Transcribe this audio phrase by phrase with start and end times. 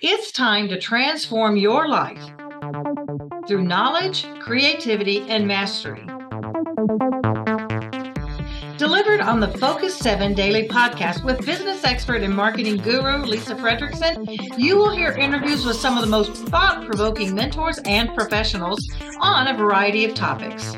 [0.00, 2.22] It's time to transform your life
[3.48, 6.06] through knowledge, creativity, and mastery.
[8.76, 14.24] Delivered on the Focus 7 daily podcast with business expert and marketing guru Lisa Frederickson,
[14.56, 18.78] you will hear interviews with some of the most thought provoking mentors and professionals
[19.20, 20.74] on a variety of topics.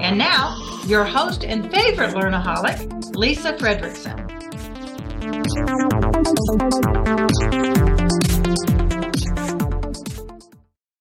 [0.00, 0.56] And now,
[0.86, 4.20] your host and favorite learnaholic, Lisa Frederickson.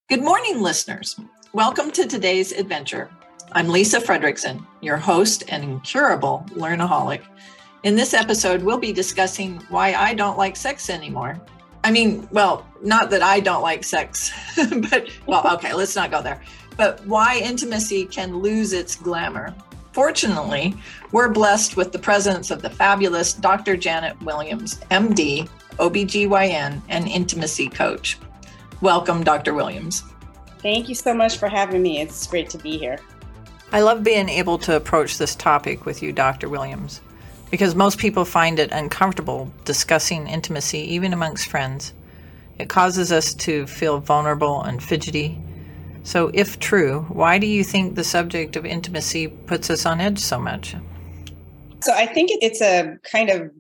[0.07, 1.19] Good morning, listeners.
[1.51, 3.11] Welcome to today's adventure.
[3.51, 7.23] I'm Lisa Frederickson, your host and incurable learnaholic.
[7.83, 11.41] In this episode, we'll be discussing why I don't like sex anymore.
[11.83, 14.31] I mean, well, not that I don't like sex,
[14.89, 16.41] but, well, okay, let's not go there.
[16.77, 19.53] But why intimacy can lose its glamour.
[19.91, 20.73] Fortunately,
[21.11, 23.75] we're blessed with the presence of the fabulous Dr.
[23.75, 28.17] Janet Williams, MD, OBGYN, and intimacy coach.
[28.81, 29.53] Welcome, Dr.
[29.53, 30.03] Williams.
[30.59, 31.99] Thank you so much for having me.
[31.99, 32.99] It's great to be here.
[33.73, 36.47] I love being able to approach this topic with you, Dr.
[36.49, 37.01] Williams,
[37.49, 41.93] because most people find it uncomfortable discussing intimacy, even amongst friends.
[42.59, 45.39] It causes us to feel vulnerable and fidgety.
[46.03, 50.19] So, if true, why do you think the subject of intimacy puts us on edge
[50.19, 50.75] so much?
[51.81, 53.51] So, I think it's a kind of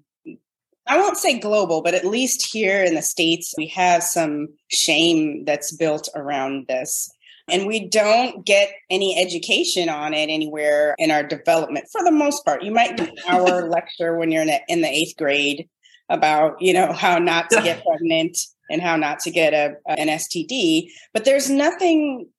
[0.87, 5.45] I won't say global, but at least here in the States, we have some shame
[5.45, 7.09] that's built around this.
[7.49, 12.45] And we don't get any education on it anywhere in our development for the most
[12.45, 12.63] part.
[12.63, 15.69] You might get our lecture when you're in, a, in the eighth grade
[16.09, 18.37] about, you know, how not to get pregnant
[18.71, 20.87] and how not to get a, an STD.
[21.13, 22.29] But there's nothing,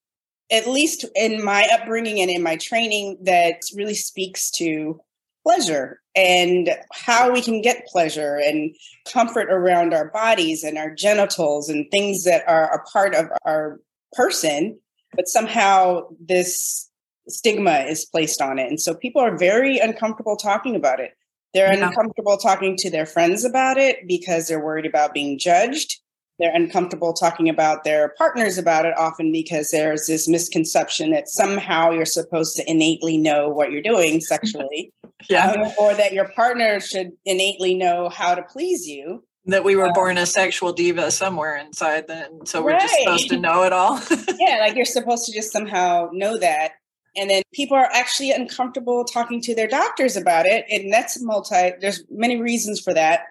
[0.51, 5.01] at least in my upbringing and in my training, that really speaks to
[5.45, 8.75] pleasure and how we can get pleasure and
[9.11, 13.81] comfort around our bodies and our genitals and things that are a part of our
[14.13, 14.79] person
[15.15, 16.89] but somehow this
[17.29, 21.13] stigma is placed on it and so people are very uncomfortable talking about it
[21.55, 21.89] they're yeah.
[21.89, 26.01] uncomfortable talking to their friends about it because they're worried about being judged
[26.39, 31.91] they're uncomfortable talking about their partners about it often because there's this misconception that somehow
[31.91, 34.93] you're supposed to innately know what you're doing sexually
[35.31, 35.51] yeah.
[35.51, 39.89] Um, or that your partner should innately know how to please you that we were
[39.89, 42.83] um, born a sexual diva somewhere inside then so we're right.
[42.83, 44.01] just supposed to know it all
[44.39, 46.73] yeah like you're supposed to just somehow know that
[47.15, 51.73] and then people are actually uncomfortable talking to their doctors about it and that's multi
[51.81, 53.25] there's many reasons for that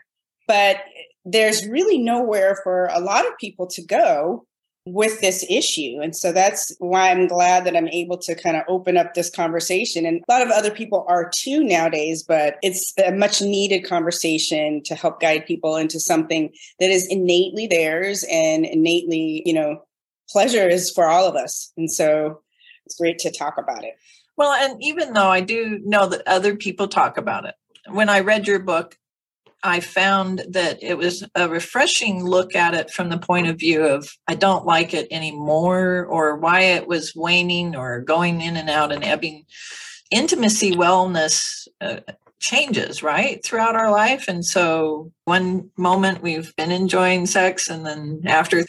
[0.48, 0.78] but
[1.26, 4.46] there's really nowhere for a lot of people to go
[4.88, 6.00] with this issue.
[6.02, 9.30] And so that's why I'm glad that I'm able to kind of open up this
[9.30, 10.08] conversation.
[10.08, 14.82] And a lot of other people are too nowadays, but it's a much needed conversation
[14.86, 19.84] to help guide people into something that is innately theirs and innately, you know,
[20.30, 21.72] pleasure is for all of us.
[21.78, 22.42] And so
[22.86, 23.94] it's great to talk about it.
[24.36, 27.54] Well, and even though I do know that other people talk about it,
[27.90, 28.98] when I read your book,
[29.64, 33.84] I found that it was a refreshing look at it from the point of view
[33.84, 38.70] of I don't like it anymore or why it was waning or going in and
[38.70, 39.46] out and ebbing.
[40.10, 42.00] Intimacy wellness uh,
[42.40, 44.28] changes, right, throughout our life.
[44.28, 48.66] And so one moment we've been enjoying sex, and then after,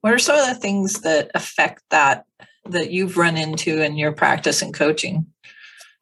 [0.00, 2.24] what are some of the things that affect that
[2.66, 5.26] that you've run into in your practice and coaching?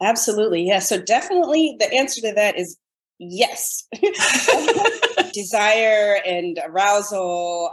[0.03, 0.67] Absolutely.
[0.67, 0.81] Yeah.
[0.81, 2.77] So definitely the answer to that is
[3.19, 3.87] Yes.
[5.33, 7.73] Desire and arousal,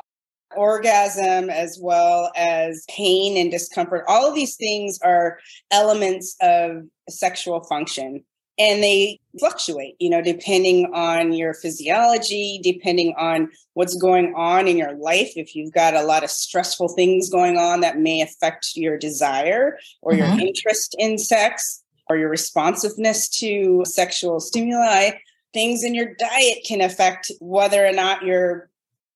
[0.55, 4.05] orgasm, as well as pain and discomfort.
[4.07, 5.39] All of these things are
[5.71, 8.23] elements of sexual function
[8.59, 14.77] and they fluctuate, you know, depending on your physiology, depending on what's going on in
[14.77, 15.31] your life.
[15.35, 19.77] If you've got a lot of stressful things going on that may affect your desire
[20.01, 20.37] or mm-hmm.
[20.37, 25.11] your interest in sex or your responsiveness to sexual stimuli,
[25.53, 28.69] things in your diet can affect whether or not you're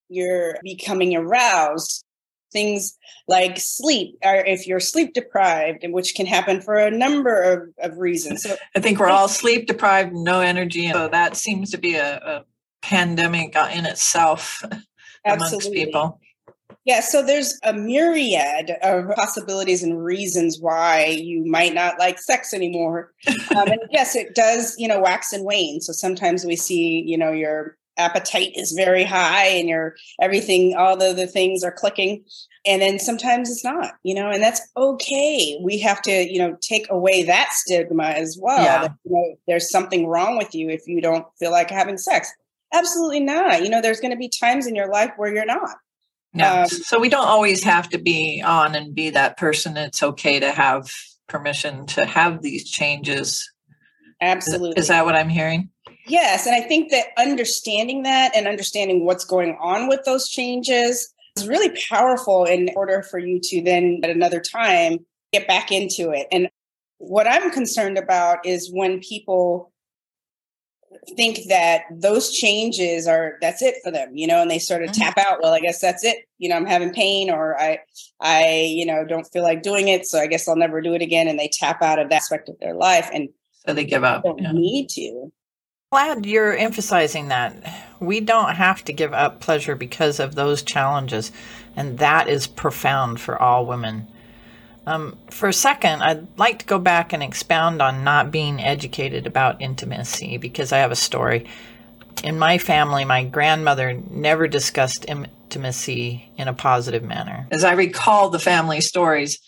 [0.10, 2.04] you're becoming aroused.
[2.54, 2.98] Things
[3.28, 7.92] like sleep or if you're sleep deprived and which can happen for a number of,
[7.92, 8.44] of reasons.
[8.44, 12.16] So i think we're all sleep deprived no energy so that seems to be a,
[12.16, 12.46] a
[12.82, 14.64] pandemic in itself
[15.26, 16.22] amongst people
[16.88, 22.54] yeah, so there's a myriad of possibilities and reasons why you might not like sex
[22.54, 23.12] anymore.
[23.28, 25.82] Um, and yes, it does, you know, wax and wane.
[25.82, 30.96] So sometimes we see, you know, your appetite is very high and your everything, all
[30.96, 32.24] the, the things are clicking.
[32.66, 35.60] And then sometimes it's not, you know, and that's okay.
[35.62, 38.64] We have to, you know, take away that stigma as well.
[38.64, 38.84] Yeah.
[38.84, 42.32] That, you know, there's something wrong with you if you don't feel like having sex
[42.74, 43.64] Absolutely not.
[43.64, 45.78] You know, there's going to be times in your life where you're not.
[46.40, 46.64] Yeah.
[46.64, 49.78] Um, so we don't always have to be on and be that person.
[49.78, 50.90] It's okay to have
[51.28, 53.50] permission to have these changes.
[54.22, 54.70] Absolutely.
[54.78, 55.70] Is, is that what I'm hearing?
[56.08, 56.46] Yes.
[56.46, 61.48] And I think that understanding that and understanding what's going on with those changes is
[61.48, 65.00] really powerful in order for you to then at another time
[65.34, 66.28] get back into it.
[66.32, 66.50] And
[66.98, 69.72] what I'm concerned about is when people
[71.16, 74.90] think that those changes are that's it for them you know and they sort of
[74.92, 75.02] mm-hmm.
[75.02, 77.80] tap out well i guess that's it you know i'm having pain or i
[78.22, 81.02] i you know don't feel like doing it so i guess i'll never do it
[81.02, 84.04] again and they tap out of that aspect of their life and so they give
[84.04, 84.52] up don't yeah.
[84.52, 85.32] need to
[85.92, 87.56] glad you're emphasizing that
[88.00, 91.32] we don't have to give up pleasure because of those challenges
[91.76, 94.08] and that is profound for all women
[94.88, 99.28] um, for a second, I'd like to go back and expound on not being educated
[99.28, 101.46] about intimacy because I have a story.
[102.24, 107.50] In my family, my grandmother never discussed intimacy in a positive manner.
[107.52, 109.40] As I recall the family stories,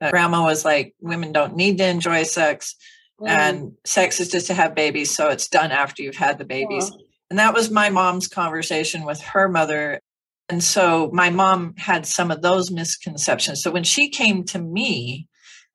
[0.00, 2.74] uh, grandma was like, women don't need to enjoy sex,
[3.20, 3.28] mm.
[3.28, 6.90] and sex is just to have babies, so it's done after you've had the babies.
[7.28, 10.00] And that was my mom's conversation with her mother
[10.48, 13.62] and so my mom had some of those misconceptions.
[13.62, 15.26] So when she came to me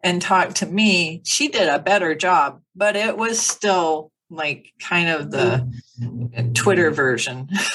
[0.04, 5.10] and talked to me, she did a better job, but it was still like kind
[5.10, 5.70] of the
[6.54, 7.50] Twitter version.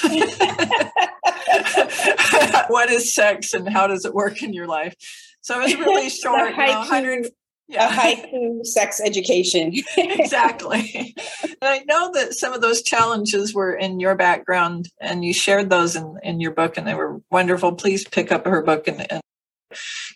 [2.67, 4.95] what is sex and how does it work in your life?
[5.41, 7.27] So it was really short, you know, 100
[7.67, 7.87] yeah.
[7.87, 9.73] a haiku sex education.
[9.97, 11.15] exactly.
[11.43, 15.69] And I know that some of those challenges were in your background and you shared
[15.69, 17.73] those in, in your book and they were wonderful.
[17.73, 19.21] Please pick up her book and, and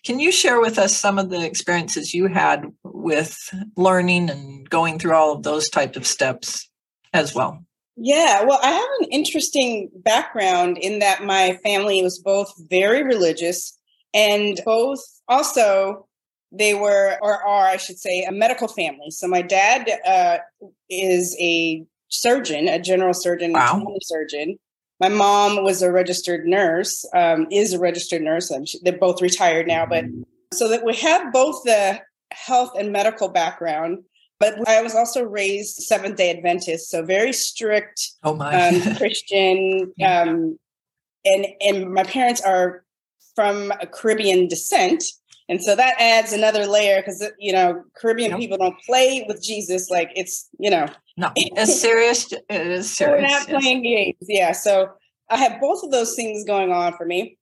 [0.06, 3.38] can you share with us some of the experiences you had with
[3.76, 6.70] learning and going through all of those type of steps
[7.14, 7.64] as well?
[7.98, 13.78] Yeah, well, I have an interesting background in that my family was both very religious
[14.14, 16.08] and both also
[16.52, 19.10] they were, or are, I should say, a medical family.
[19.10, 20.38] So my dad uh,
[20.90, 23.82] is a surgeon, a general surgeon, wow.
[23.82, 24.58] a surgeon.
[25.00, 28.52] My mom was a registered nurse, um, is a registered nurse.
[28.84, 30.06] they're both retired now, but
[30.54, 32.02] so that we have both the
[32.32, 34.04] health and medical background.
[34.40, 38.70] But I was also raised Seventh Day Adventist, so very strict oh my.
[38.70, 39.92] um, Christian.
[40.04, 40.58] Um,
[41.24, 42.84] and and my parents are
[43.36, 45.04] from a Caribbean descent,
[45.52, 49.44] and so that adds another layer because uh, you know Caribbean people don't play with
[49.44, 50.88] Jesus like it's you know
[51.18, 52.32] no it's serious.
[52.32, 53.22] It is serious.
[53.22, 53.62] We're not yes.
[53.62, 54.16] playing games.
[54.22, 54.54] Yeah.
[54.54, 54.92] So
[55.30, 57.38] I have both of those things going on for me.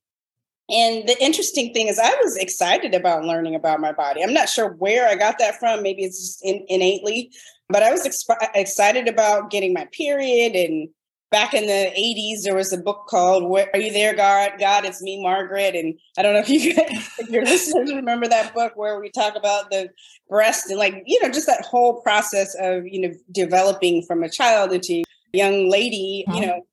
[0.68, 4.22] And the interesting thing is, I was excited about learning about my body.
[4.22, 5.82] I'm not sure where I got that from.
[5.82, 7.32] Maybe it's just in, innately,
[7.68, 10.88] but I was exp- excited about getting my period and
[11.30, 14.52] back in the 80s there was a book called Where, are you there god?
[14.58, 15.74] God it's me margaret.
[15.74, 19.10] And i don't know if you guys, if your listeners remember that book where we
[19.10, 19.90] talk about the
[20.28, 24.30] breast and like you know just that whole process of you know developing from a
[24.30, 25.02] child into
[25.34, 26.46] a young lady you uh-huh.
[26.46, 26.66] know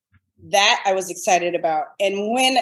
[0.50, 1.88] that i was excited about.
[2.00, 2.57] And when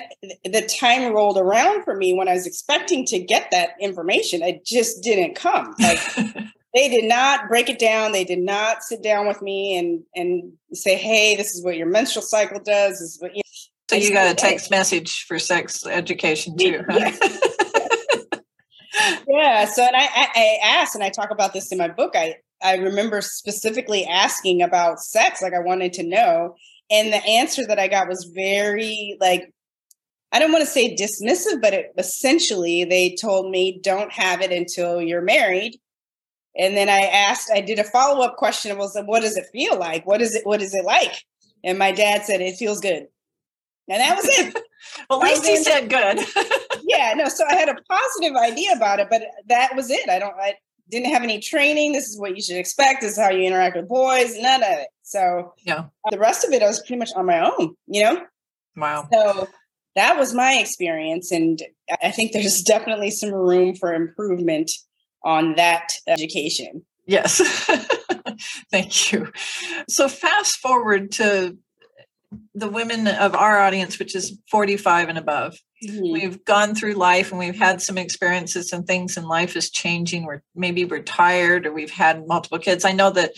[0.46, 4.66] the time rolled around for me when i was expecting to get that information it
[4.66, 5.76] just didn't come.
[5.80, 6.00] Like
[6.76, 8.12] they did not break it down.
[8.12, 11.88] They did not sit down with me and and say, "Hey, this is what your
[11.88, 13.42] menstrual cycle does." This is what you.
[13.90, 17.12] So you got a text message for sex education too, huh?
[17.22, 18.40] Yeah.
[19.28, 19.66] yeah.
[19.66, 22.12] So and I, I, I asked, and I talk about this in my book.
[22.14, 26.56] I I remember specifically asking about sex, like I wanted to know,
[26.92, 29.50] and the answer that I got was very like
[30.34, 34.52] I don't want to say dismissive, but it, essentially they told me don't have it
[34.52, 35.80] until you're married
[36.58, 38.72] and then I asked, I did a follow up question.
[38.72, 40.06] I was like, what does it feel like?
[40.06, 40.46] What is it?
[40.46, 41.14] What is it like?
[41.64, 43.08] And my dad said, it feels good.
[43.88, 44.58] And that was it.
[45.10, 46.20] well, at least he said good.
[46.84, 47.28] yeah, no.
[47.28, 50.10] So I had a positive idea about it, but that was it.
[50.10, 50.56] I don't, I
[50.90, 51.92] didn't have any training.
[51.92, 53.02] This is what you should expect.
[53.02, 54.88] This is how you interact with boys, none of it.
[55.04, 58.22] So yeah, the rest of it, I was pretty much on my own, you know?
[58.76, 59.08] Wow.
[59.12, 59.48] So
[59.96, 61.32] that was my experience.
[61.32, 61.62] And
[62.02, 64.72] I think there's definitely some room for improvement
[65.26, 66.86] on that education.
[67.06, 67.42] Yes.
[68.72, 69.32] Thank you.
[69.90, 71.58] So, fast forward to
[72.54, 75.58] the women of our audience, which is 45 and above.
[75.84, 76.12] Mm-hmm.
[76.12, 80.26] We've gone through life and we've had some experiences and things, and life is changing.
[80.26, 82.86] We're maybe we're tired or we've had multiple kids.
[82.86, 83.34] I know that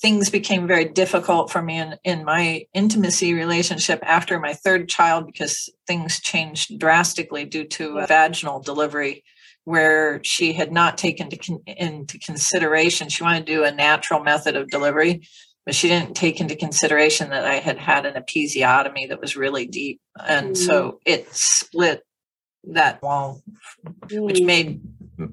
[0.00, 5.26] things became very difficult for me in, in my intimacy relationship after my third child
[5.26, 9.24] because things changed drastically due to a vaginal delivery
[9.68, 13.10] where she had not taken to con- into consideration.
[13.10, 15.28] She wanted to do a natural method of delivery,
[15.66, 19.66] but she didn't take into consideration that I had had an episiotomy that was really
[19.66, 20.00] deep.
[20.26, 20.66] And mm-hmm.
[20.66, 22.02] so it split
[22.64, 23.42] that wall,
[23.84, 24.22] mm-hmm.
[24.22, 24.80] which made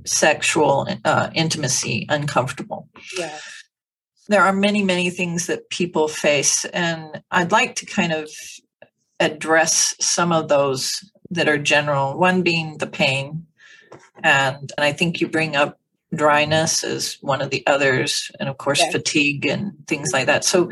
[0.05, 2.89] sexual uh, intimacy uncomfortable.
[3.17, 3.37] Yeah.
[4.27, 8.29] There are many, many things that people face, and I'd like to kind of
[9.21, 12.17] address some of those that are general.
[12.17, 13.45] One being the pain,
[14.23, 15.79] and, and I think you bring up
[16.13, 20.45] dryness as one of the others, and of course, fatigue and things like that.
[20.45, 20.71] So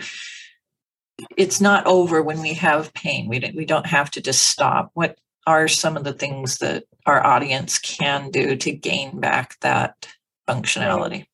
[1.38, 3.28] it's not over when we have pain.
[3.28, 4.92] We don't, we don't have to just stop.
[4.94, 10.08] What are some of the things that our audience can do to gain back that
[10.48, 11.26] functionality?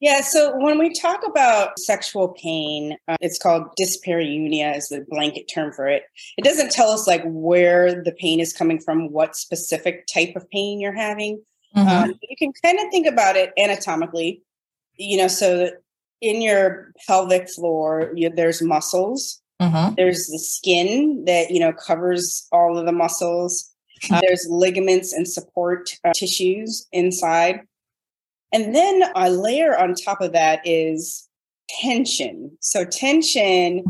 [0.00, 5.50] Yeah, so when we talk about sexual pain, uh, it's called dyspareunia is the blanket
[5.52, 6.04] term for it.
[6.36, 10.48] It doesn't tell us like where the pain is coming from, what specific type of
[10.50, 11.42] pain you're having.
[11.76, 12.10] Mm-hmm.
[12.10, 14.42] Um, you can kind of think about it anatomically,
[14.96, 15.70] you know, so
[16.20, 19.40] in your pelvic floor, you, there's muscles.
[19.60, 19.94] Mm-hmm.
[19.96, 23.68] There's the skin that, you know, covers all of the muscles.
[24.10, 27.62] Uh, there's ligaments and support uh, tissues inside.
[28.52, 31.28] And then a layer on top of that is
[31.68, 32.56] tension.
[32.60, 33.84] So tension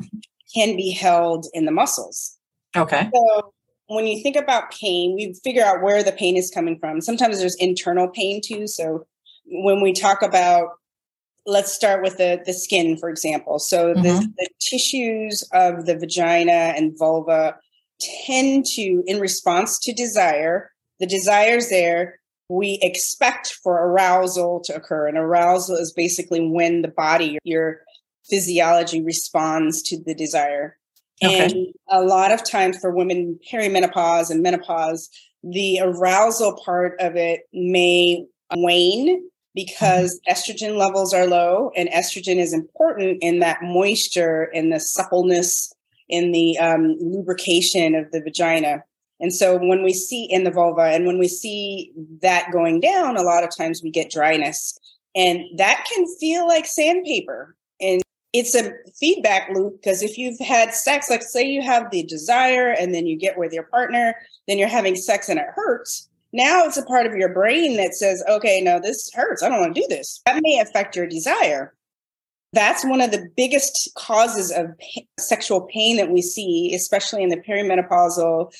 [0.54, 2.36] can be held in the muscles.
[2.76, 3.08] Okay.
[3.14, 3.52] So
[3.86, 7.00] when you think about pain, we figure out where the pain is coming from.
[7.00, 8.66] Sometimes there's internal pain too.
[8.66, 9.06] So
[9.46, 10.70] when we talk about,
[11.46, 13.58] let's start with the, the skin, for example.
[13.58, 14.02] So mm-hmm.
[14.02, 17.56] the, the tissues of the vagina and vulva
[18.26, 25.06] tend to, in response to desire, the desire's there, we expect for arousal to occur.
[25.06, 27.80] And arousal is basically when the body, your
[28.28, 30.76] physiology responds to the desire.
[31.22, 31.44] Okay.
[31.44, 35.10] And a lot of times for women perimenopause and menopause,
[35.42, 38.24] the arousal part of it may
[38.54, 40.32] wane because mm-hmm.
[40.32, 45.72] estrogen levels are low and estrogen is important in that moisture and the suppleness
[46.08, 48.82] in the um, lubrication of the vagina
[49.20, 53.16] and so when we see in the vulva and when we see that going down
[53.16, 54.78] a lot of times we get dryness
[55.14, 60.74] and that can feel like sandpaper and it's a feedback loop because if you've had
[60.74, 64.14] sex, like say you have the desire and then you get with your partner,
[64.46, 66.08] then you're having sex and it hurts.
[66.32, 69.42] Now it's a part of your brain that says, okay, no, this hurts.
[69.42, 70.20] I don't want to do this.
[70.26, 71.74] That may affect your desire.
[72.52, 74.66] That's one of the biggest causes of
[75.18, 78.52] sexual pain that we see, especially in the perimenopausal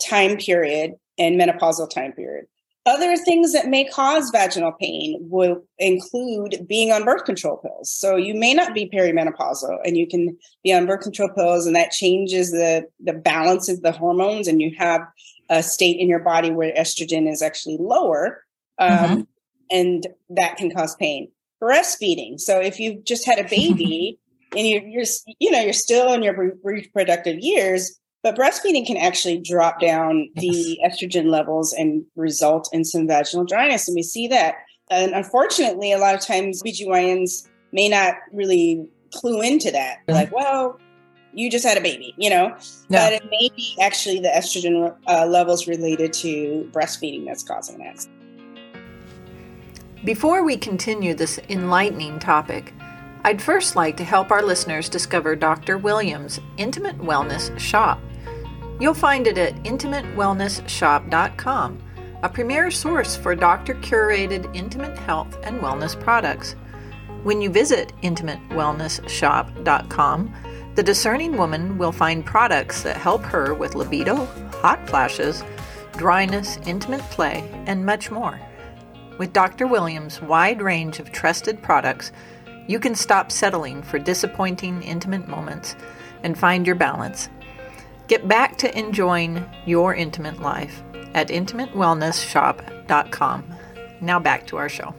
[0.00, 2.46] time period and menopausal time period.
[2.86, 7.90] Other things that may cause vaginal pain will include being on birth control pills.
[7.90, 11.74] So you may not be perimenopausal and you can be on birth control pills and
[11.74, 15.00] that changes the, the balance of the hormones and you have
[15.50, 18.44] a state in your body where estrogen is actually lower.
[18.78, 19.20] Um, mm-hmm.
[19.68, 21.28] And that can cause pain.
[21.60, 22.38] Breastfeeding.
[22.38, 24.20] So if you've just had a baby
[24.56, 25.04] and you're, you're,
[25.40, 30.80] you know, you're still in your reproductive years, but breastfeeding can actually drop down the
[30.84, 33.86] estrogen levels and result in some vaginal dryness.
[33.86, 34.56] And we see that.
[34.90, 39.98] And unfortunately, a lot of times BGYNs may not really clue into that.
[40.06, 40.76] They're like, well,
[41.34, 42.52] you just had a baby, you know?
[42.90, 48.08] But it may be actually the estrogen uh, levels related to breastfeeding that's causing that.
[50.04, 52.74] Before we continue this enlightening topic,
[53.22, 55.78] I'd first like to help our listeners discover Dr.
[55.78, 58.00] Williams' Intimate Wellness Shop.
[58.78, 61.82] You'll find it at intimatewellnessshop.com,
[62.22, 66.54] a premier source for doctor curated intimate health and wellness products.
[67.22, 70.34] When you visit intimatewellnessshop.com,
[70.74, 74.26] the discerning woman will find products that help her with libido,
[74.60, 75.42] hot flashes,
[75.96, 78.38] dryness, intimate play, and much more.
[79.18, 79.66] With Dr.
[79.66, 82.12] Williams' wide range of trusted products,
[82.66, 85.74] you can stop settling for disappointing intimate moments
[86.22, 87.30] and find your balance.
[88.08, 90.82] Get back to enjoying your intimate life
[91.14, 93.54] at intimatewellnessshop.com.
[94.00, 94.92] Now back to our show.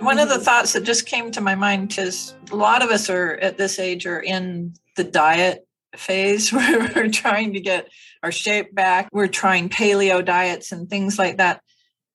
[0.00, 3.08] One of the thoughts that just came to my mind is a lot of us
[3.08, 7.88] are at this age are in the diet phase where we're trying to get
[8.22, 9.08] our shape back.
[9.12, 11.60] We're trying paleo diets and things like that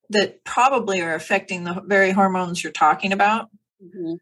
[0.09, 3.47] that probably are affecting the very hormones you're talking about.
[3.81, 4.15] Mm-hmm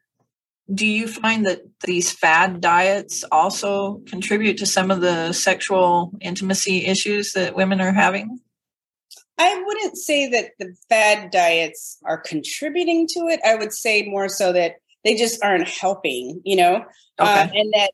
[0.73, 6.85] do you find that these fad diets also contribute to some of the sexual intimacy
[6.85, 8.39] issues that women are having?
[9.37, 13.39] I wouldn't say that the fad diets are contributing to it.
[13.45, 16.83] I would say more so that they just aren't helping, you know,
[17.19, 17.41] okay.
[17.41, 17.91] um, and that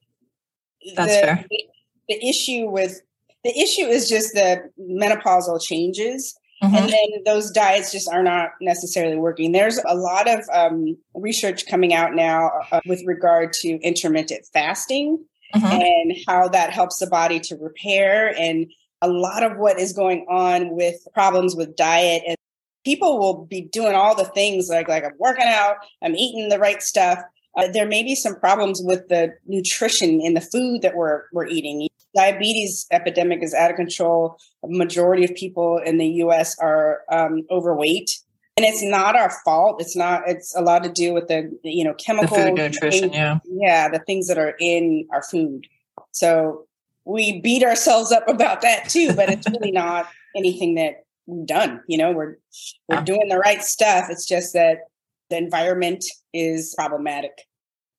[0.96, 1.46] that's the, fair.
[1.50, 1.63] The,
[2.10, 3.00] the, issue with
[3.44, 6.36] the issue is just the menopausal changes.
[6.66, 6.76] Mm-hmm.
[6.76, 9.52] And then those diets just are not necessarily working.
[9.52, 15.24] There's a lot of um, research coming out now uh, with regard to intermittent fasting
[15.54, 15.66] mm-hmm.
[15.66, 18.34] and how that helps the body to repair.
[18.38, 22.38] And a lot of what is going on with problems with diet and
[22.86, 26.60] people will be doing all the things like like I'm working out, I'm eating the
[26.60, 27.20] right stuff.
[27.58, 31.48] Uh, there may be some problems with the nutrition in the food that we're we're
[31.48, 34.38] eating diabetes epidemic is out of control.
[34.64, 36.58] A majority of people in the U.S.
[36.60, 38.20] are um, overweight,
[38.58, 39.82] and it's not our fault.
[39.82, 40.24] It's not.
[40.26, 43.12] It's a lot to do with the you know chemical food nutrition.
[43.12, 45.68] yeah, yeah, the things that are in our food.
[46.12, 46.66] So
[47.04, 51.82] we beat ourselves up about that too, but it's really not anything that we've done.
[51.88, 52.38] You know, we're
[52.88, 53.04] we're yeah.
[53.04, 54.08] doing the right stuff.
[54.10, 54.80] It's just that
[55.29, 56.03] the environment
[56.34, 57.32] is problematic.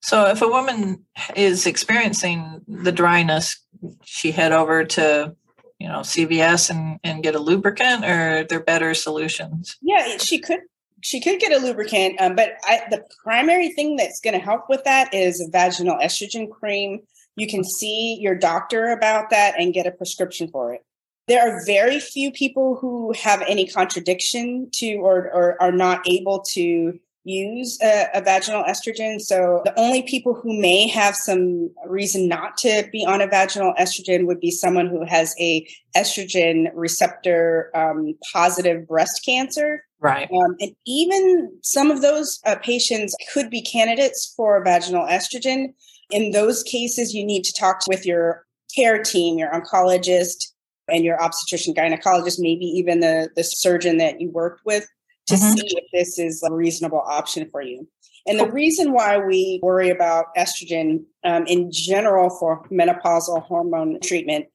[0.03, 1.05] So if a woman
[1.35, 3.61] is experiencing the dryness,
[4.05, 5.35] she head over to
[5.79, 9.77] you know CVS and and get a lubricant, or there better solutions?
[9.83, 10.61] Yeah, she could
[11.03, 14.69] she could get a lubricant, um, but I, the primary thing that's going to help
[14.69, 17.01] with that is a vaginal estrogen cream.
[17.37, 20.83] You can see your doctor about that and get a prescription for it.
[21.29, 26.43] There are very few people who have any contradiction to or, or are not able
[26.53, 29.21] to use a, a, vaginal estrogen.
[29.21, 33.75] So the only people who may have some reason not to be on a vaginal
[33.79, 35.67] estrogen would be someone who has a
[35.97, 39.85] estrogen receptor um, positive breast cancer.
[39.99, 40.31] Right.
[40.31, 45.75] Um, and even some of those uh, patients could be candidates for vaginal estrogen.
[46.11, 50.53] In those cases, you need to talk with your care team, your oncologist,
[50.89, 54.87] and your obstetrician gynecologist, maybe even the, the surgeon that you worked with
[55.27, 55.53] to mm-hmm.
[55.55, 57.87] see if this is a reasonable option for you.
[58.27, 64.47] And the reason why we worry about estrogen um, in general for menopausal hormone treatment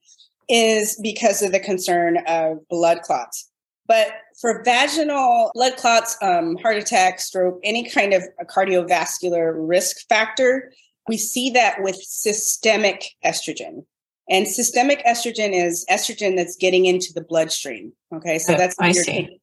[0.48, 3.50] is because of the concern of blood clots.
[3.86, 4.08] But
[4.40, 10.72] for vaginal blood clots, um, heart attack, stroke, any kind of cardiovascular risk factor,
[11.08, 13.84] we see that with systemic estrogen.
[14.30, 17.92] And systemic estrogen is estrogen that's getting into the bloodstream.
[18.14, 19.40] Okay, so that's I see.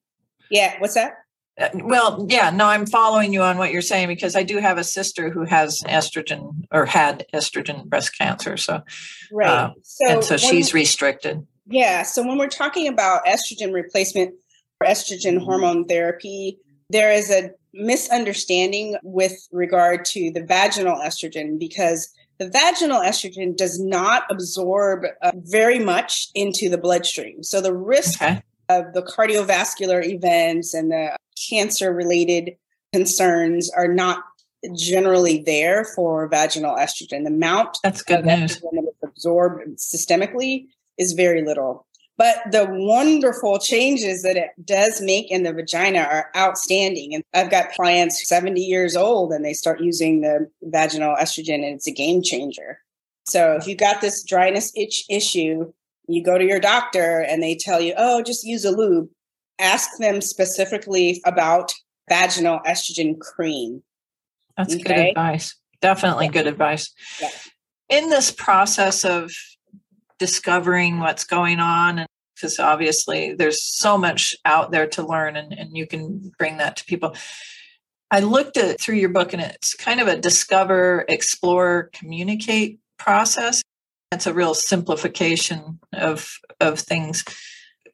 [0.49, 1.13] Yeah, what's that?
[1.59, 4.77] Uh, well, yeah, no, I'm following you on what you're saying because I do have
[4.77, 8.55] a sister who has estrogen or had estrogen breast cancer.
[8.55, 8.81] So,
[9.31, 9.49] right.
[9.49, 11.45] Uh, so and so she's restricted.
[11.67, 12.03] Yeah.
[12.03, 14.35] So when we're talking about estrogen replacement
[14.79, 16.57] or estrogen hormone therapy,
[16.89, 22.09] there is a misunderstanding with regard to the vaginal estrogen because
[22.39, 27.43] the vaginal estrogen does not absorb uh, very much into the bloodstream.
[27.43, 31.15] So the risk okay of the cardiovascular events and the
[31.49, 32.55] cancer related
[32.93, 34.23] concerns are not
[34.75, 37.23] generally there for vaginal estrogen.
[37.23, 41.85] The amount that's good news that is absorbed systemically is very little.
[42.17, 47.15] But the wonderful changes that it does make in the vagina are outstanding.
[47.15, 51.75] And I've got clients 70 years old and they start using the vaginal estrogen and
[51.75, 52.79] it's a game changer.
[53.23, 55.71] So if you've got this dryness itch issue,
[56.09, 59.09] you go to your doctor and they tell you, oh, just use a lube.
[59.59, 61.73] Ask them specifically about
[62.09, 63.83] vaginal estrogen cream.
[64.57, 64.83] That's okay?
[64.83, 65.55] good advice.
[65.81, 66.31] Definitely yeah.
[66.31, 66.91] good advice.
[67.21, 67.29] Yeah.
[67.89, 69.31] In this process of
[70.17, 75.53] discovering what's going on, and because obviously there's so much out there to learn, and,
[75.53, 77.15] and you can bring that to people.
[78.11, 83.61] I looked at through your book, and it's kind of a discover, explore, communicate process.
[84.11, 87.23] It's a real simplification of of things.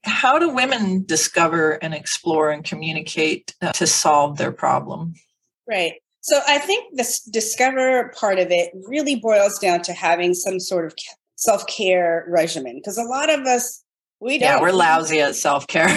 [0.04, 5.16] How do women discover and explore and communicate uh, to solve their problem?
[5.68, 5.94] Right.
[6.22, 10.86] So I think this discover part of it really boils down to having some sort
[10.86, 10.96] of
[11.36, 13.84] self care regimen because a lot of us
[14.22, 14.50] we don't.
[14.50, 15.88] Yeah, we're lousy at self care.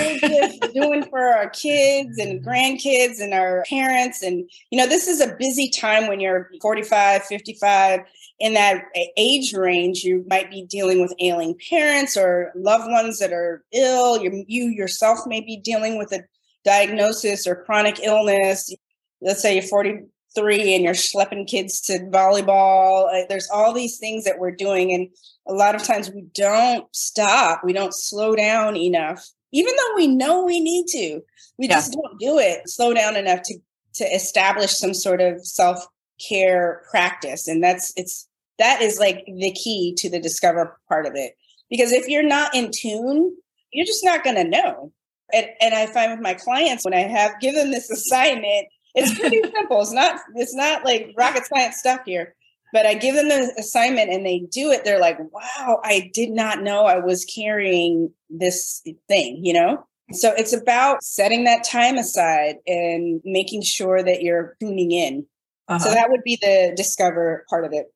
[0.75, 4.23] doing for our kids and grandkids and our parents.
[4.23, 8.01] And, you know, this is a busy time when you're 45, 55.
[8.41, 8.85] In that
[9.17, 14.23] age range, you might be dealing with ailing parents or loved ones that are ill.
[14.23, 16.23] You, you yourself may be dealing with a
[16.65, 18.73] diagnosis or chronic illness.
[19.21, 23.09] Let's say you're 43 and you're schlepping kids to volleyball.
[23.13, 24.93] Uh, there's all these things that we're doing.
[24.93, 25.09] And
[25.49, 30.07] a lot of times we don't stop, we don't slow down enough, even though we
[30.07, 31.21] know we need to.
[31.59, 31.75] We yeah.
[31.75, 33.59] just don't do it, slow down enough to
[33.95, 35.85] to establish some sort of self
[36.29, 38.28] care practice, and that's it's
[38.59, 41.35] that is like the key to the discover part of it.
[41.71, 43.37] Because if you're not in tune,
[43.73, 44.93] you're just not going to know.
[45.33, 49.43] And, and I find with my clients when I have given this assignment, it's pretty
[49.55, 49.81] simple.
[49.81, 52.35] It's not it's not like rocket science stuff here
[52.73, 54.85] but I give them the assignment and they do it.
[54.85, 59.87] They're like, wow, I did not know I was carrying this thing, you know?
[60.13, 65.27] So it's about setting that time aside and making sure that you're tuning in.
[65.69, 65.79] Uh-huh.
[65.79, 67.93] So that would be the discover part of it.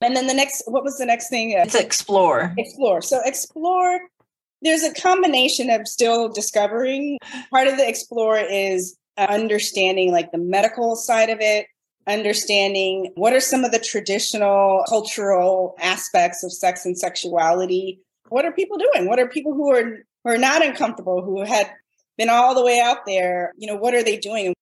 [0.00, 1.54] And then the next, what was the next thing?
[1.58, 2.54] Uh, it's explore.
[2.56, 3.02] Explore.
[3.02, 4.00] So explore,
[4.62, 7.18] there's a combination of still discovering.
[7.50, 11.66] Part of the explore is uh, understanding like the medical side of it,
[12.06, 18.00] understanding what are some of the traditional cultural aspects of sex and sexuality.
[18.28, 19.08] What are people doing?
[19.08, 21.70] What are people who are who are not uncomfortable, who had
[22.16, 23.52] been all the way out there?
[23.56, 24.54] You know, what are they doing?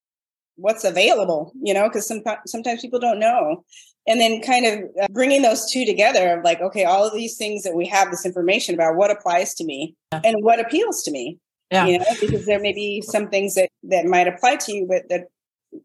[0.57, 1.53] What's available?
[1.62, 3.64] You know, because sometimes sometimes people don't know.
[4.09, 7.37] And then kind of uh, bringing those two together of like, okay, all of these
[7.37, 10.23] things that we have this information about, what applies to me yeah.
[10.25, 11.38] and what appeals to me.
[11.71, 11.87] Yeah.
[11.87, 15.11] You know, because there may be some things that that might apply to you, but
[15.11, 15.27] that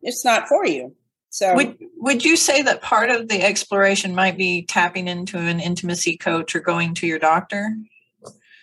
[0.02, 0.96] it's not for you.
[1.32, 5.60] So would would you say that part of the exploration might be tapping into an
[5.60, 7.76] intimacy coach or going to your doctor?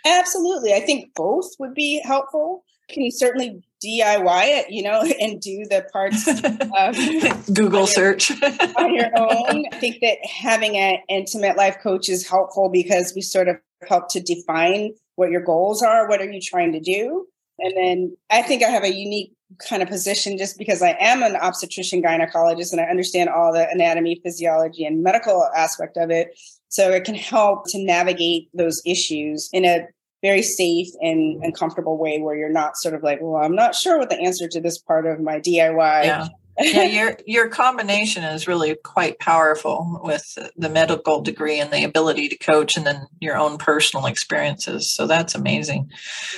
[0.07, 0.73] Absolutely.
[0.73, 2.65] I think both would be helpful.
[2.89, 8.31] Can you certainly DIY it, you know, and do the parts of Google search
[8.77, 9.65] on your own.
[9.73, 13.57] I think that having an intimate life coach is helpful because we sort of
[13.89, 17.27] help to define what your goals are, what are you trying to do?
[17.59, 19.33] And then I think I have a unique
[19.69, 23.69] kind of position just because I am an obstetrician gynecologist and I understand all the
[23.69, 26.29] anatomy, physiology, and medical aspect of it.
[26.69, 29.87] So it can help to navigate those issues in a
[30.23, 33.75] very safe and, and comfortable way where you're not sort of like, well, I'm not
[33.75, 36.05] sure what the answer to this part of my DIY.
[36.05, 36.29] Yeah.
[36.59, 42.29] yeah, your your combination is really quite powerful with the medical degree and the ability
[42.29, 44.93] to coach, and then your own personal experiences.
[44.95, 45.91] So that's amazing.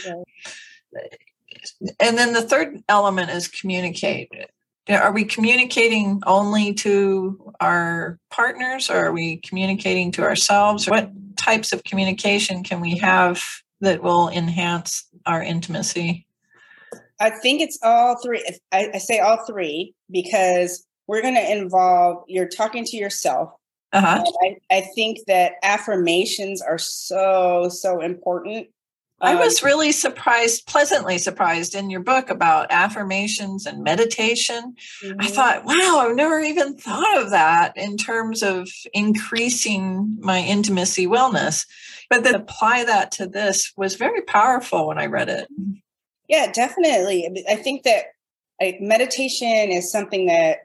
[0.06, 0.14] Yeah
[2.00, 4.30] and then the third element is communicate.
[4.88, 10.88] Are we communicating only to our partners or are we communicating to ourselves?
[10.88, 13.42] What types of communication can we have
[13.82, 16.26] that will enhance our intimacy?
[17.20, 18.42] I think it's all three.
[18.72, 23.52] I, I say all three because we're going to involve you're talking to yourself.
[23.92, 24.24] Uh-huh.
[24.42, 28.68] I, I think that affirmations are so, so important
[29.22, 34.74] I was really surprised, pleasantly surprised in your book about affirmations and meditation.
[35.02, 35.20] Mm-hmm.
[35.20, 41.06] I thought, wow, I've never even thought of that in terms of increasing my intimacy
[41.06, 41.66] wellness.
[42.12, 45.48] But then apply that to this was very powerful when I read it.
[45.52, 45.72] Mm-hmm.
[46.28, 47.44] Yeah, definitely.
[47.48, 48.04] I think that
[48.80, 50.58] meditation is something that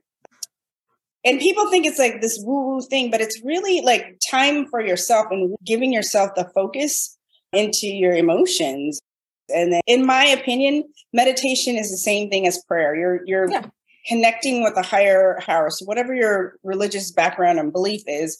[1.25, 4.79] and people think it's like this woo woo thing, but it's really like time for
[4.79, 7.17] yourself and giving yourself the focus
[7.51, 8.99] into your emotions.
[9.53, 10.83] And then, in my opinion,
[11.13, 12.95] meditation is the same thing as prayer.
[12.95, 13.65] You're you're yeah.
[14.07, 15.69] connecting with a higher power.
[15.69, 18.37] So whatever your religious background and belief is,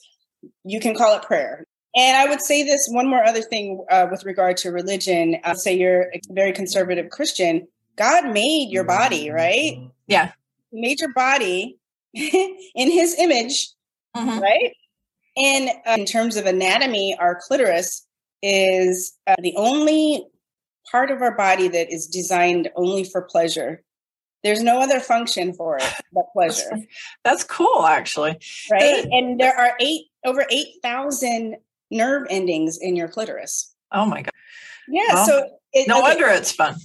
[0.63, 1.65] you can call it prayer.
[1.97, 5.38] And I would say this one more other thing uh, with regard to religion.
[5.43, 7.67] I'll say you're a very conservative Christian.
[7.95, 9.89] God made your body, right?
[10.05, 10.31] Yeah.
[10.71, 11.79] He made your body
[12.13, 13.69] in his image,
[14.15, 14.39] mm-hmm.
[14.39, 14.73] right?
[15.36, 18.05] And uh, in terms of anatomy, our clitoris
[18.43, 20.23] is uh, the only
[20.91, 23.83] part of our body that is designed only for pleasure.
[24.43, 26.69] There's no other function for it but pleasure.
[26.69, 26.86] That's,
[27.23, 28.38] that's cool, actually.
[28.71, 29.03] Right?
[29.10, 31.57] and there are eight over eight thousand
[31.91, 33.73] nerve endings in your clitoris.
[33.91, 34.34] Oh my god!
[34.88, 35.13] Yeah.
[35.13, 36.10] Well, so it, no okay.
[36.10, 36.76] wonder it's fun.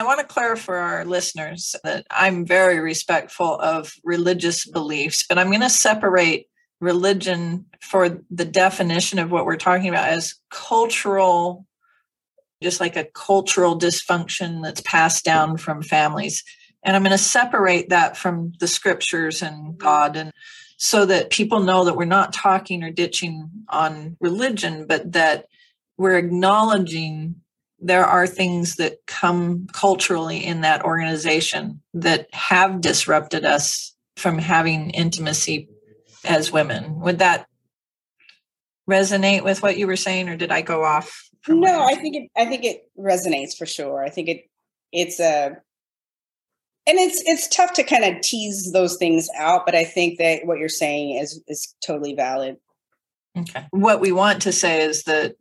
[0.00, 5.38] I want to clarify for our listeners that I'm very respectful of religious beliefs, but
[5.38, 6.48] I'm going to separate
[6.80, 11.64] religion for the definition of what we're talking about as cultural
[12.62, 16.42] just like a cultural dysfunction that's passed down from families
[16.82, 20.32] and i'm going to separate that from the scriptures and god and
[20.84, 25.46] so that people know that we're not talking or ditching on religion but that
[25.96, 27.36] we're acknowledging
[27.78, 34.90] there are things that come culturally in that organization that have disrupted us from having
[34.90, 35.68] intimacy
[36.24, 37.00] as women.
[37.00, 37.46] Would that
[38.88, 41.28] resonate with what you were saying, or did I go off?
[41.48, 42.30] No, I think it.
[42.36, 44.04] I think it resonates for sure.
[44.04, 44.48] I think it.
[44.92, 45.56] It's a,
[46.86, 50.46] and it's it's tough to kind of tease those things out, but I think that
[50.46, 52.56] what you're saying is is totally valid.
[53.38, 53.66] Okay.
[53.70, 55.36] What we want to say is that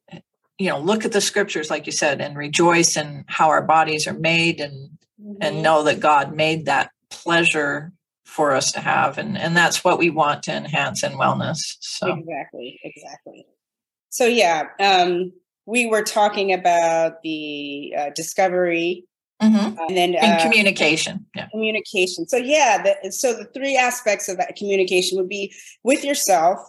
[0.62, 4.06] you know look at the scriptures like you said and rejoice in how our bodies
[4.06, 5.34] are made and mm-hmm.
[5.41, 7.91] and know that god made that pleasure
[8.25, 12.13] for us to have and and that's what we want to enhance in wellness so
[12.13, 13.45] exactly exactly
[14.10, 15.32] so yeah um
[15.65, 19.06] we were talking about the uh, discovery
[19.41, 19.77] mm-hmm.
[19.88, 24.56] and then uh, communication yeah communication so yeah the, so the three aspects of that
[24.56, 26.60] communication would be with yourself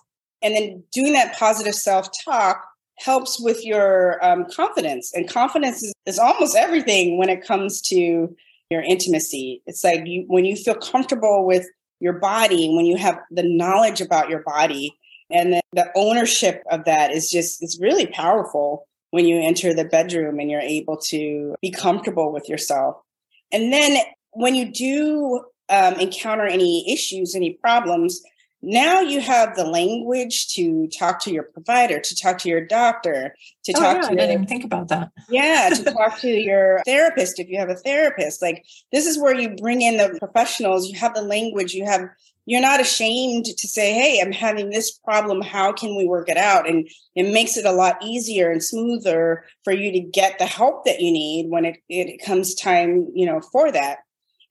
[0.43, 2.67] and then doing that positive self talk
[2.99, 5.13] helps with your um, confidence.
[5.15, 8.35] And confidence is, is almost everything when it comes to
[8.71, 9.63] your intimacy.
[9.67, 11.67] It's like you when you feel comfortable with
[12.01, 14.97] your body, when you have the knowledge about your body,
[15.31, 19.85] and the, the ownership of that is just it's really powerful when you enter the
[19.85, 22.97] bedroom and you're able to be comfortable with yourself.
[23.53, 23.99] And then
[24.33, 28.23] when you do um, encounter any issues, any problems,
[28.63, 33.35] now you have the language to talk to your provider, to talk to your doctor,
[33.65, 35.11] to oh, talk yeah, to I didn't even think about that.
[35.29, 38.41] yeah, to talk to your therapist if you have a therapist.
[38.41, 40.89] Like this is where you bring in the professionals.
[40.89, 41.75] You have the language.
[41.75, 42.09] You have
[42.47, 45.41] you're not ashamed to say, "Hey, I'm having this problem.
[45.41, 49.45] How can we work it out?" And it makes it a lot easier and smoother
[49.65, 53.27] for you to get the help that you need when it it comes time, you
[53.27, 53.99] know, for that.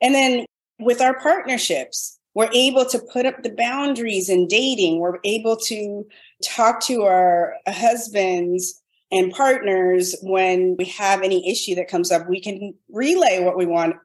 [0.01, 0.45] And then
[0.79, 4.99] with our partnerships, we're able to put up the boundaries in dating.
[4.99, 6.05] We're able to
[6.43, 12.29] talk to our husbands and partners when we have any issue that comes up.
[12.29, 13.97] We can relay what we want,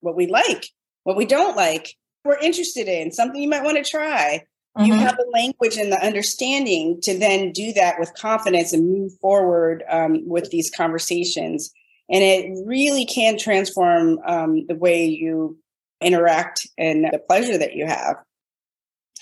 [0.00, 0.66] what we like,
[1.04, 1.94] what we don't like,
[2.28, 4.44] we're interested in, something you might want to try.
[4.76, 4.86] Mm-hmm.
[4.86, 9.12] You have the language and the understanding to then do that with confidence and move
[9.20, 11.72] forward um, with these conversations.
[12.10, 15.58] And it really can transform um, the way you
[16.00, 18.16] interact and the pleasure that you have.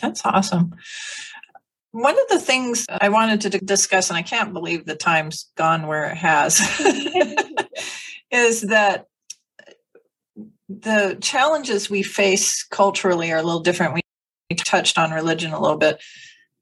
[0.03, 0.75] That's awesome.
[1.93, 5.87] One of the things I wanted to discuss, and I can't believe the time's gone
[5.87, 6.61] where it has,
[8.31, 9.07] is that
[10.69, 13.95] the challenges we face culturally are a little different.
[13.95, 16.03] We touched on religion a little bit,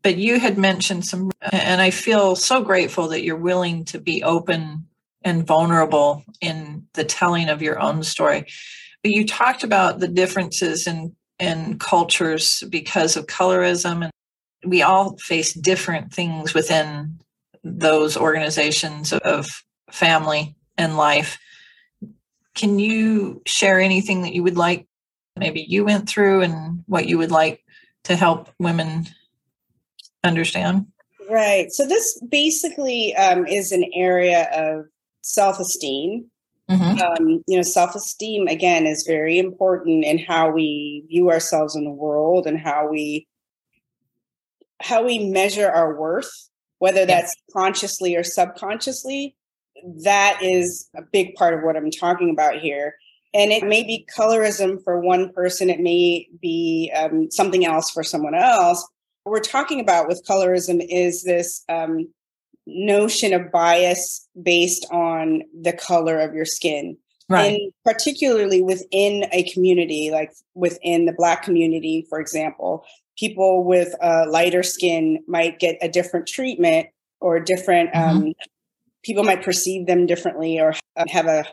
[0.03, 4.23] but you had mentioned some, and I feel so grateful that you're willing to be
[4.23, 4.87] open
[5.23, 8.47] and vulnerable in the telling of your own story.
[9.03, 14.11] But you talked about the differences in in cultures because of colorism and
[14.64, 17.19] we all face different things within
[17.62, 19.47] those organizations of
[19.90, 21.38] family and life.
[22.55, 24.87] Can you share anything that you would like
[25.37, 27.64] maybe you went through and what you would like
[28.05, 29.07] to help women
[30.23, 30.87] understand?
[31.29, 31.73] Right.
[31.73, 34.87] So this basically um, is an area of
[35.23, 36.31] self-esteem
[36.71, 37.01] Mm-hmm.
[37.01, 41.85] Um, you know, self esteem again is very important in how we view ourselves in
[41.85, 43.27] the world and how we
[44.81, 46.31] how we measure our worth,
[46.79, 49.37] whether that's consciously or subconsciously.
[50.03, 52.97] That is a big part of what I'm talking about here.
[53.35, 58.05] And it may be colorism for one person, it may be um, something else for
[58.05, 58.88] someone else.
[59.25, 62.09] What we're talking about with colorism is this um,
[62.66, 66.97] notion of bias based on the color of your skin.
[67.29, 67.55] Right.
[67.55, 72.85] And particularly within a community, like within the Black community, for example,
[73.18, 76.88] people with a lighter skin might get a different treatment
[77.20, 78.16] or different, mm-hmm.
[78.16, 78.33] um,
[79.05, 80.75] people might perceive them differently or
[81.09, 81.45] have a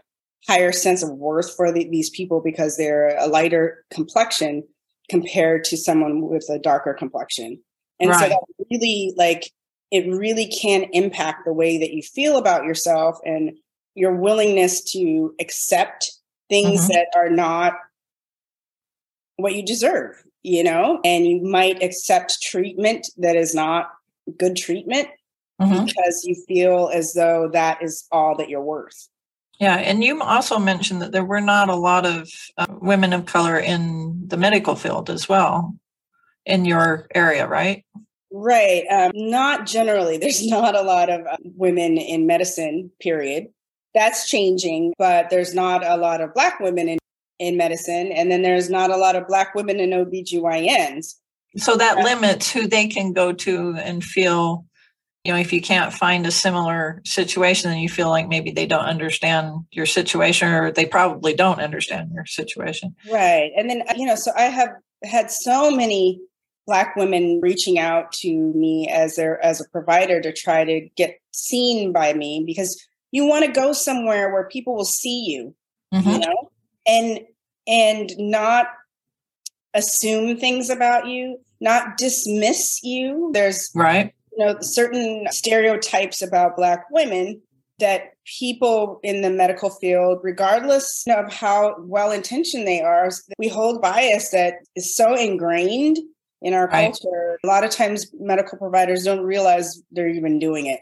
[0.48, 4.64] higher sense of worth for the, these people because they're a lighter complexion
[5.10, 7.62] compared to someone with a darker complexion.
[8.00, 8.20] And right.
[8.20, 9.52] so that really like
[9.92, 13.52] it really can impact the way that you feel about yourself and
[13.94, 16.14] your willingness to accept
[16.50, 16.94] things mm-hmm.
[16.94, 17.74] that are not
[19.36, 23.90] what you deserve, you know, and you might accept treatment that is not
[24.38, 25.10] good treatment
[25.62, 25.86] mm-hmm.
[25.86, 29.08] because you feel as though that is all that you're worth.
[29.60, 33.28] Yeah, and you also mentioned that there were not a lot of uh, women of
[33.28, 35.76] color in the medical field as well
[36.46, 37.86] in your area, right?
[38.32, 38.86] Right.
[38.90, 40.18] Um, not generally.
[40.22, 43.48] There's not a lot of uh, women in medicine, period.
[43.94, 46.98] That's changing, but there's not a lot of Black women in,
[47.40, 48.14] in medicine.
[48.14, 51.16] And then there's not a lot of Black women in OBGYNs.
[51.58, 54.66] So that limits who they can go to and feel,
[55.24, 58.66] you know, if you can't find a similar situation, then you feel like maybe they
[58.66, 62.96] don't understand your situation or they probably don't understand your situation.
[63.12, 63.52] Right.
[63.56, 64.70] And then, you know, so I have
[65.04, 66.20] had so many
[66.66, 71.20] black women reaching out to me as their as a provider to try to get
[71.32, 72.82] seen by me because
[73.12, 75.56] you want to go somewhere where people will see you
[75.94, 76.10] mm-hmm.
[76.10, 76.52] you know
[76.86, 77.20] and
[77.68, 78.68] and not
[79.74, 86.86] assume things about you not dismiss you there's right you know certain stereotypes about black
[86.92, 87.42] women
[87.80, 93.82] that people in the medical field regardless of how well intentioned they are we hold
[93.82, 95.98] bias that is so ingrained
[96.42, 96.86] in our right.
[96.86, 97.40] culture.
[97.44, 100.82] A lot of times, medical providers don't realize they're even doing it.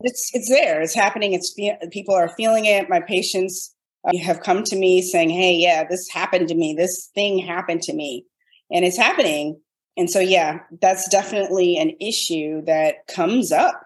[0.00, 0.80] It's it's there.
[0.80, 1.34] It's happening.
[1.34, 1.54] It's
[1.90, 2.88] people are feeling it.
[2.88, 6.74] My patients uh, have come to me saying, "Hey, yeah, this happened to me.
[6.74, 8.24] This thing happened to me,"
[8.70, 9.60] and it's happening.
[10.00, 13.78] And so, yeah, that's definitely an issue that comes up.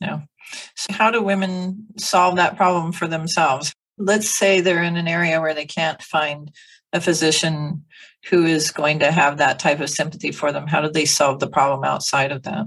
[0.00, 0.20] Yeah.
[0.76, 3.74] So how do women solve that problem for themselves?
[3.98, 6.52] Let's say they're in an area where they can't find
[6.92, 7.84] a physician
[8.28, 10.68] who is going to have that type of sympathy for them.
[10.68, 12.66] How do they solve the problem outside of that?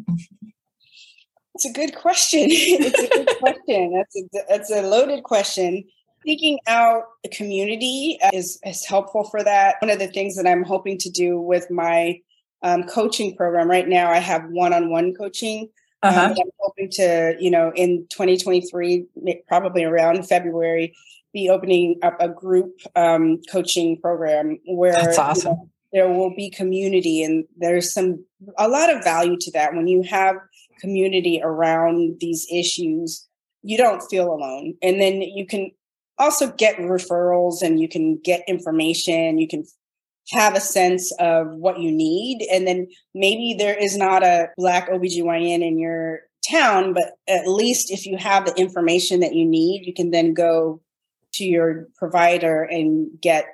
[1.56, 2.48] It's a good question.
[2.50, 3.94] it's a good question.
[3.94, 5.86] That's a that's a loaded question.
[6.26, 9.76] Seeking out a community is is helpful for that.
[9.82, 12.20] One of the things that I'm hoping to do with my
[12.64, 15.70] um, coaching program right now, I have one-on-one coaching.
[16.02, 16.26] Um, uh-huh.
[16.26, 19.06] Um, I'm hoping to, you know, in 2023,
[19.48, 20.96] probably around February,
[21.34, 25.52] be opening up a group um, coaching program where That's awesome.
[25.52, 28.26] You know, there will be community, and there's some
[28.58, 30.38] a lot of value to that when you have
[30.80, 33.28] community around these issues.
[33.62, 35.72] You don't feel alone, and then you can
[36.18, 39.38] also get referrals and you can get information.
[39.38, 39.64] You can
[40.32, 42.48] have a sense of what you need.
[42.52, 47.92] And then maybe there is not a Black OBGYN in your town, but at least
[47.92, 50.82] if you have the information that you need, you can then go
[51.34, 53.46] to your provider and get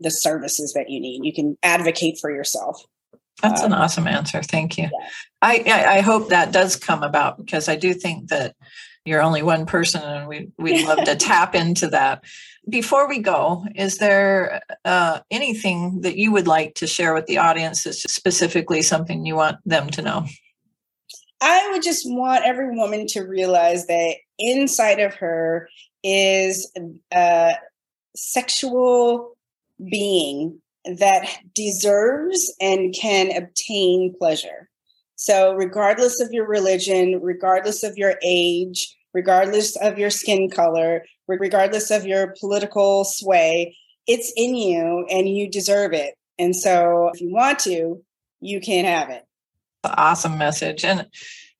[0.00, 1.24] the services that you need.
[1.24, 2.84] You can advocate for yourself.
[3.40, 4.42] That's um, an awesome answer.
[4.42, 4.84] Thank you.
[4.84, 5.08] Yeah.
[5.40, 8.54] I, I, I hope that does come about because I do think that
[9.04, 12.24] you're only one person and we, we'd love to tap into that.
[12.68, 17.38] Before we go, is there uh, anything that you would like to share with the
[17.38, 20.26] audience that's specifically something you want them to know?
[21.40, 25.68] I would just want every woman to realize that inside of her
[26.04, 26.72] is
[27.12, 27.54] a
[28.14, 29.36] sexual
[29.90, 34.68] being that deserves and can obtain pleasure.
[35.22, 41.92] So, regardless of your religion, regardless of your age, regardless of your skin color, regardless
[41.92, 43.76] of your political sway,
[44.08, 46.16] it's in you and you deserve it.
[46.40, 48.02] And so if you want to,
[48.40, 49.24] you can have it.
[49.84, 50.84] Awesome message.
[50.84, 51.06] And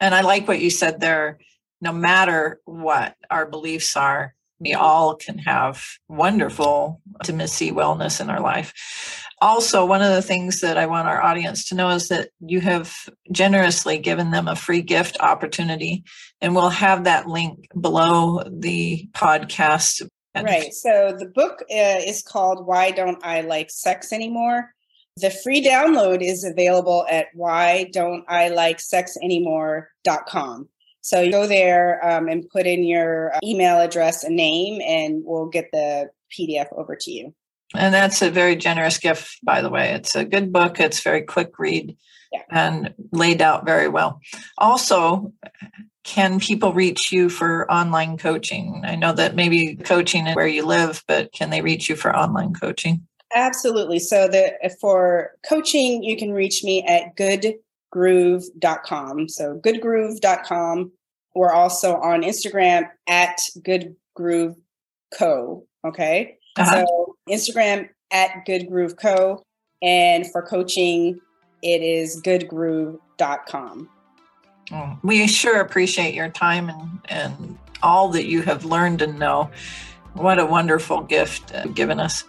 [0.00, 1.38] and I like what you said there.
[1.80, 8.40] No matter what our beliefs are, we all can have wonderful intimacy wellness in our
[8.40, 12.30] life also one of the things that i want our audience to know is that
[12.40, 12.94] you have
[13.32, 16.04] generously given them a free gift opportunity
[16.40, 20.08] and we'll have that link below the podcast.
[20.34, 24.72] Right so the book uh, is called why don't i like sex anymore?
[25.18, 30.68] The free download is available at why don't i like sex anymore.com
[31.02, 35.48] so you go there um, and put in your email address and name and we'll
[35.48, 37.34] get the pdf over to you
[37.74, 39.92] and that's a very generous gift, by the way.
[39.92, 40.80] It's a good book.
[40.80, 41.96] It's very quick read
[42.32, 42.42] yeah.
[42.50, 44.20] and laid out very well.
[44.58, 45.32] Also,
[46.04, 48.82] can people reach you for online coaching?
[48.84, 52.14] I know that maybe coaching is where you live, but can they reach you for
[52.14, 53.06] online coaching?
[53.34, 53.98] Absolutely.
[53.98, 59.28] So the for coaching, you can reach me at goodgroove.com.
[59.28, 60.92] So goodgroove.com.
[61.34, 65.62] We're also on Instagram at goodgrooveco.
[65.86, 66.38] Okay.
[66.58, 66.84] Uh-huh.
[66.86, 69.42] So Instagram at Good Groove Co.
[69.82, 71.20] And for coaching,
[71.62, 73.88] it is goodgroove.com.
[75.02, 79.50] We sure appreciate your time and, and all that you have learned and know.
[80.14, 82.24] What a wonderful gift uh, given us.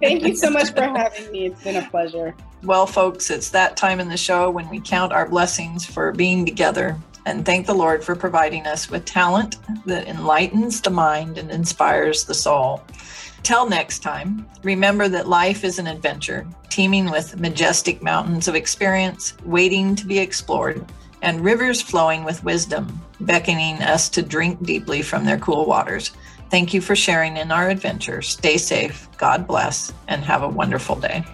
[0.00, 1.46] Thank you so much for having me.
[1.46, 2.34] It's been a pleasure.
[2.62, 6.46] Well, folks, it's that time in the show when we count our blessings for being
[6.46, 11.50] together and thank the Lord for providing us with talent that enlightens the mind and
[11.50, 12.82] inspires the soul.
[13.48, 19.32] Till next time, remember that life is an adventure, teeming with majestic mountains of experience
[19.42, 20.84] waiting to be explored,
[21.22, 26.10] and rivers flowing with wisdom, beckoning us to drink deeply from their cool waters.
[26.50, 28.20] Thank you for sharing in our adventure.
[28.20, 31.24] Stay safe, God bless, and have a wonderful day.